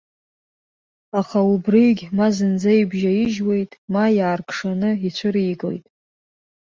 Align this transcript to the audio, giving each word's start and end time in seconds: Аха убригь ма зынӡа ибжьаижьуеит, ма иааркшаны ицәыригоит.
Аха 1.19 1.39
убригь 1.53 2.03
ма 2.17 2.27
зынӡа 2.35 2.71
ибжьаижьуеит, 2.81 3.71
ма 3.93 4.05
иааркшаны 4.17 4.91
ицәыригоит. 5.07 5.85